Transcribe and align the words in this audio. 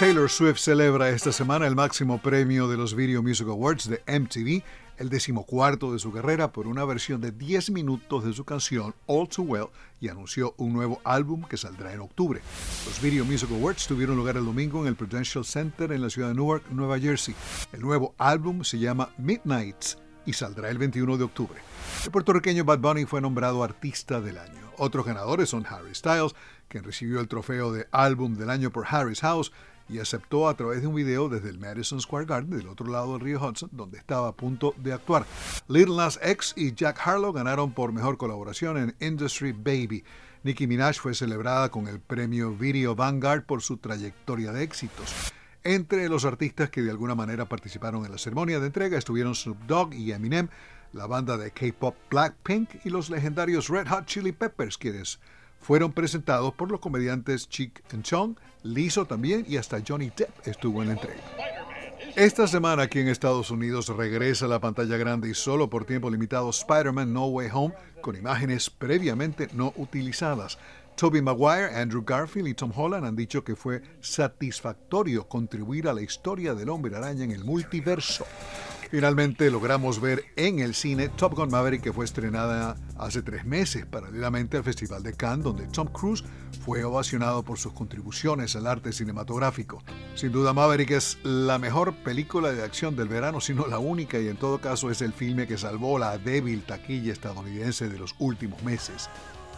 Taylor 0.00 0.30
Swift 0.30 0.56
celebra 0.56 1.10
esta 1.10 1.30
semana 1.30 1.66
el 1.66 1.76
máximo 1.76 2.22
premio 2.22 2.68
de 2.68 2.78
los 2.78 2.94
Video 2.94 3.22
Music 3.22 3.46
Awards 3.46 3.86
de 3.86 4.02
MTV, 4.06 4.64
el 4.96 5.10
decimocuarto 5.10 5.92
de 5.92 5.98
su 5.98 6.10
carrera, 6.10 6.52
por 6.52 6.66
una 6.68 6.86
versión 6.86 7.20
de 7.20 7.32
10 7.32 7.68
minutos 7.72 8.24
de 8.24 8.32
su 8.32 8.46
canción 8.46 8.94
All 9.04 9.28
Too 9.28 9.44
Well 9.44 9.66
y 10.00 10.08
anunció 10.08 10.54
un 10.56 10.72
nuevo 10.72 11.02
álbum 11.04 11.44
que 11.44 11.58
saldrá 11.58 11.92
en 11.92 12.00
octubre. 12.00 12.40
Los 12.86 12.98
Video 13.02 13.26
Music 13.26 13.50
Awards 13.50 13.86
tuvieron 13.86 14.16
lugar 14.16 14.38
el 14.38 14.46
domingo 14.46 14.80
en 14.80 14.86
el 14.86 14.96
Prudential 14.96 15.44
Center 15.44 15.92
en 15.92 16.00
la 16.00 16.08
ciudad 16.08 16.28
de 16.28 16.34
Newark, 16.34 16.70
Nueva 16.70 16.98
Jersey. 16.98 17.34
El 17.70 17.82
nuevo 17.82 18.14
álbum 18.16 18.64
se 18.64 18.78
llama 18.78 19.10
Midnights 19.18 19.98
y 20.24 20.32
saldrá 20.32 20.70
el 20.70 20.78
21 20.78 21.18
de 21.18 21.24
octubre. 21.24 21.60
El 22.06 22.10
puertorriqueño 22.10 22.64
Bad 22.64 22.78
Bunny 22.78 23.04
fue 23.04 23.20
nombrado 23.20 23.62
Artista 23.62 24.22
del 24.22 24.38
Año. 24.38 24.70
Otros 24.78 25.04
ganadores 25.04 25.50
son 25.50 25.66
Harry 25.66 25.94
Styles, 25.94 26.34
quien 26.68 26.84
recibió 26.84 27.20
el 27.20 27.28
trofeo 27.28 27.70
de 27.70 27.86
Álbum 27.92 28.36
del 28.36 28.48
Año 28.48 28.70
por 28.70 28.86
Harry's 28.88 29.20
House, 29.20 29.52
y 29.90 29.98
aceptó 29.98 30.48
a 30.48 30.56
través 30.56 30.80
de 30.80 30.86
un 30.86 30.94
video 30.94 31.28
desde 31.28 31.50
el 31.50 31.58
Madison 31.58 32.00
Square 32.00 32.26
Garden, 32.26 32.58
del 32.58 32.68
otro 32.68 32.86
lado 32.86 33.12
del 33.12 33.20
río 33.20 33.40
Hudson, 33.40 33.70
donde 33.72 33.98
estaba 33.98 34.28
a 34.28 34.32
punto 34.32 34.74
de 34.78 34.92
actuar. 34.92 35.26
Little 35.68 35.96
Nas 35.96 36.18
X 36.22 36.54
y 36.56 36.72
Jack 36.74 37.00
Harlow 37.04 37.32
ganaron 37.32 37.72
por 37.72 37.92
mejor 37.92 38.16
colaboración 38.16 38.76
en 38.78 38.94
Industry 39.00 39.52
Baby. 39.52 40.04
Nicki 40.42 40.66
Minaj 40.66 40.98
fue 40.98 41.14
celebrada 41.14 41.70
con 41.70 41.88
el 41.88 42.00
premio 42.00 42.52
Video 42.56 42.94
Vanguard 42.94 43.44
por 43.44 43.62
su 43.62 43.76
trayectoria 43.76 44.52
de 44.52 44.62
éxitos. 44.62 45.32
Entre 45.62 46.08
los 46.08 46.24
artistas 46.24 46.70
que 46.70 46.80
de 46.80 46.90
alguna 46.90 47.14
manera 47.14 47.44
participaron 47.44 48.06
en 48.06 48.12
la 48.12 48.18
ceremonia 48.18 48.60
de 48.60 48.66
entrega 48.66 48.96
estuvieron 48.96 49.34
Snoop 49.34 49.58
Dogg 49.66 49.92
y 49.92 50.12
Eminem, 50.12 50.48
la 50.94 51.06
banda 51.06 51.36
de 51.36 51.50
K-pop 51.50 51.94
Blackpink 52.08 52.84
y 52.84 52.88
los 52.90 53.10
legendarios 53.10 53.68
Red 53.68 53.88
Hot 53.88 54.06
Chili 54.06 54.32
Peppers, 54.32 54.78
quienes 54.78 55.20
fueron 55.60 55.92
presentados 55.92 56.54
por 56.54 56.70
los 56.70 56.80
comediantes 56.80 57.48
Chick 57.48 57.82
and 57.92 58.02
Chong, 58.02 58.36
Lizzo 58.62 59.04
también 59.04 59.44
y 59.48 59.56
hasta 59.56 59.78
Johnny 59.86 60.10
Depp 60.16 60.46
estuvo 60.46 60.82
en 60.82 60.88
la 60.88 60.94
entrega. 60.94 61.20
Esta 62.16 62.46
semana 62.46 62.84
aquí 62.84 62.98
en 62.98 63.08
Estados 63.08 63.50
Unidos 63.50 63.88
regresa 63.88 64.46
a 64.46 64.48
la 64.48 64.60
pantalla 64.60 64.96
grande 64.96 65.30
y 65.30 65.34
solo 65.34 65.70
por 65.70 65.84
tiempo 65.84 66.10
limitado 66.10 66.50
Spider-Man 66.50 67.12
No 67.12 67.26
Way 67.26 67.48
Home 67.52 67.74
con 68.00 68.16
imágenes 68.16 68.68
previamente 68.68 69.48
no 69.52 69.72
utilizadas. 69.76 70.58
Tobey 70.96 71.22
Maguire, 71.22 71.74
Andrew 71.74 72.02
Garfield 72.04 72.48
y 72.48 72.54
Tom 72.54 72.72
Holland 72.74 73.06
han 73.06 73.16
dicho 73.16 73.44
que 73.44 73.54
fue 73.54 73.80
satisfactorio 74.00 75.28
contribuir 75.28 75.88
a 75.88 75.94
la 75.94 76.02
historia 76.02 76.54
del 76.54 76.68
hombre 76.68 76.96
araña 76.96 77.24
en 77.24 77.30
el 77.30 77.44
multiverso. 77.44 78.26
Finalmente 78.90 79.48
logramos 79.52 80.00
ver 80.00 80.24
en 80.34 80.58
el 80.58 80.74
cine 80.74 81.08
Top 81.08 81.34
Gun 81.36 81.48
Maverick 81.48 81.80
que 81.80 81.92
fue 81.92 82.04
estrenada 82.04 82.76
hace 82.98 83.22
tres 83.22 83.44
meses 83.44 83.86
paralelamente 83.86 84.56
al 84.56 84.64
Festival 84.64 85.04
de 85.04 85.12
Cannes 85.12 85.44
donde 85.44 85.68
Tom 85.68 85.86
Cruise 85.86 86.24
fue 86.64 86.82
ovacionado 86.82 87.44
por 87.44 87.56
sus 87.56 87.72
contribuciones 87.72 88.56
al 88.56 88.66
arte 88.66 88.92
cinematográfico. 88.92 89.80
Sin 90.16 90.32
duda 90.32 90.52
Maverick 90.52 90.90
es 90.90 91.18
la 91.22 91.60
mejor 91.60 91.94
película 92.02 92.50
de 92.50 92.64
acción 92.64 92.96
del 92.96 93.06
verano, 93.06 93.40
sino 93.40 93.68
la 93.68 93.78
única 93.78 94.18
y 94.18 94.26
en 94.26 94.36
todo 94.36 94.60
caso 94.60 94.90
es 94.90 95.02
el 95.02 95.12
filme 95.12 95.46
que 95.46 95.56
salvó 95.56 95.96
la 95.96 96.18
débil 96.18 96.64
taquilla 96.64 97.12
estadounidense 97.12 97.88
de 97.88 97.98
los 97.98 98.16
últimos 98.18 98.60
meses. 98.64 99.08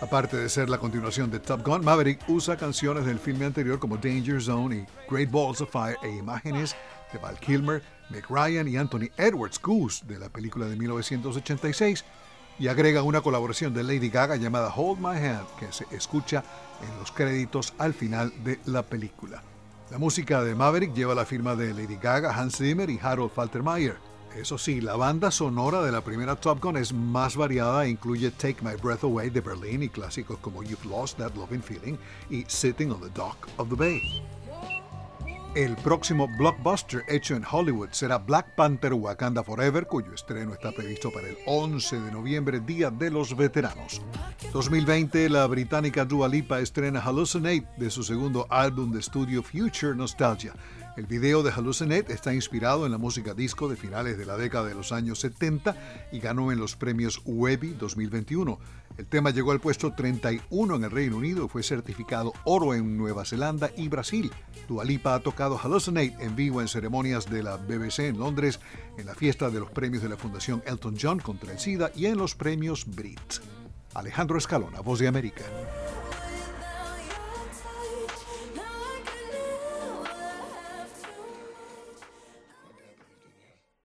Aparte 0.00 0.36
de 0.36 0.48
ser 0.48 0.70
la 0.70 0.78
continuación 0.78 1.30
de 1.30 1.40
Top 1.40 1.66
Gun, 1.66 1.84
Maverick 1.84 2.20
usa 2.28 2.56
canciones 2.56 3.04
del 3.04 3.18
filme 3.18 3.44
anterior 3.44 3.78
como 3.78 3.96
Danger 3.96 4.40
Zone 4.40 4.76
y 4.76 5.12
Great 5.12 5.30
Balls 5.30 5.60
of 5.60 5.70
Fire 5.70 5.98
e 6.02 6.08
imágenes 6.08 6.76
de 7.12 7.18
Val 7.18 7.38
Kilmer, 7.38 7.82
Meg 8.10 8.24
Ryan 8.28 8.68
y 8.68 8.76
Anthony 8.76 9.10
Edwards 9.16 9.60
Goose 9.60 10.04
de 10.06 10.18
la 10.18 10.28
película 10.28 10.66
de 10.66 10.76
1986 10.76 12.04
y 12.58 12.68
agrega 12.68 13.02
una 13.02 13.20
colaboración 13.20 13.72
de 13.72 13.84
Lady 13.84 14.08
Gaga 14.08 14.36
llamada 14.36 14.72
Hold 14.74 15.00
My 15.00 15.16
Hand 15.16 15.46
que 15.58 15.72
se 15.72 15.86
escucha 15.92 16.42
en 16.82 16.98
los 16.98 17.12
créditos 17.12 17.74
al 17.78 17.94
final 17.94 18.32
de 18.44 18.58
la 18.66 18.82
película. 18.82 19.42
La 19.90 19.98
música 19.98 20.42
de 20.42 20.54
Maverick 20.54 20.94
lleva 20.94 21.14
la 21.14 21.24
firma 21.24 21.54
de 21.54 21.72
Lady 21.72 21.96
Gaga, 21.96 22.36
Hans 22.36 22.56
Zimmer 22.58 22.90
y 22.90 22.98
Harold 23.00 23.30
Faltermeyer. 23.30 23.96
Eso 24.36 24.58
sí, 24.58 24.80
la 24.80 24.96
banda 24.96 25.30
sonora 25.30 25.82
de 25.82 25.90
la 25.90 26.02
primera 26.02 26.36
Top 26.36 26.62
Gun 26.62 26.76
es 26.76 26.92
más 26.92 27.36
variada 27.36 27.86
e 27.86 27.90
incluye 27.90 28.30
Take 28.30 28.62
My 28.62 28.74
Breath 28.80 29.04
Away 29.04 29.30
de 29.30 29.40
Berlin 29.40 29.82
y 29.82 29.88
clásicos 29.88 30.38
como 30.40 30.62
You've 30.62 30.86
Lost 30.88 31.18
That 31.18 31.34
Loving 31.34 31.62
Feeling 31.62 31.96
y 32.28 32.44
Sitting 32.46 32.92
on 32.92 33.00
the 33.00 33.08
Dock 33.14 33.48
of 33.56 33.70
the 33.70 33.76
Bay. 33.76 34.22
El 35.54 35.76
próximo 35.76 36.28
blockbuster 36.28 37.04
hecho 37.08 37.34
en 37.34 37.42
Hollywood 37.50 37.88
será 37.92 38.18
Black 38.18 38.54
Panther 38.54 38.92
Wakanda 38.92 39.42
Forever, 39.42 39.86
cuyo 39.86 40.12
estreno 40.12 40.52
está 40.52 40.72
previsto 40.72 41.10
para 41.10 41.26
el 41.26 41.38
11 41.46 42.00
de 42.00 42.12
noviembre, 42.12 42.60
Día 42.60 42.90
de 42.90 43.10
los 43.10 43.34
Veteranos. 43.34 44.02
2020, 44.52 45.28
la 45.30 45.46
británica 45.46 46.04
Dua 46.04 46.28
Lipa 46.28 46.60
estrena 46.60 47.00
Hallucinate 47.00 47.66
de 47.78 47.90
su 47.90 48.02
segundo 48.02 48.46
álbum 48.50 48.92
de 48.92 49.00
estudio 49.00 49.42
Future 49.42 49.96
Nostalgia. 49.96 50.52
El 50.98 51.06
video 51.06 51.44
de 51.44 51.52
Hallucinate 51.52 52.12
está 52.12 52.34
inspirado 52.34 52.84
en 52.84 52.90
la 52.90 52.98
música 52.98 53.32
disco 53.32 53.68
de 53.68 53.76
finales 53.76 54.18
de 54.18 54.26
la 54.26 54.36
década 54.36 54.66
de 54.66 54.74
los 54.74 54.90
años 54.90 55.20
70 55.20 55.76
y 56.10 56.18
ganó 56.18 56.50
en 56.50 56.58
los 56.58 56.74
premios 56.74 57.22
Webby 57.24 57.74
2021. 57.74 58.58
El 58.96 59.06
tema 59.06 59.30
llegó 59.30 59.52
al 59.52 59.60
puesto 59.60 59.94
31 59.94 60.74
en 60.74 60.82
el 60.82 60.90
Reino 60.90 61.18
Unido 61.18 61.44
y 61.44 61.48
fue 61.48 61.62
certificado 61.62 62.32
oro 62.42 62.74
en 62.74 62.96
Nueva 62.96 63.24
Zelanda 63.24 63.70
y 63.76 63.86
Brasil. 63.86 64.32
Dualipa 64.66 65.14
ha 65.14 65.20
tocado 65.20 65.56
Hallucinate 65.56 66.16
en 66.18 66.34
vivo 66.34 66.60
en 66.62 66.66
ceremonias 66.66 67.30
de 67.30 67.44
la 67.44 67.58
BBC 67.58 68.00
en 68.00 68.18
Londres, 68.18 68.58
en 68.98 69.06
la 69.06 69.14
fiesta 69.14 69.50
de 69.50 69.60
los 69.60 69.70
premios 69.70 70.02
de 70.02 70.08
la 70.08 70.16
Fundación 70.16 70.64
Elton 70.66 70.96
John 71.00 71.20
contra 71.20 71.52
el 71.52 71.60
SIDA 71.60 71.92
y 71.94 72.06
en 72.06 72.18
los 72.18 72.34
premios 72.34 72.84
Brit. 72.84 73.34
Alejandro 73.94 74.36
Escalona, 74.36 74.80
Voz 74.80 74.98
de 74.98 75.06
América. 75.06 75.44